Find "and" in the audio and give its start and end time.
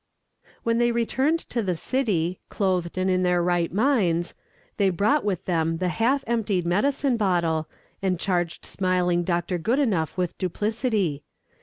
2.97-3.07, 8.01-8.19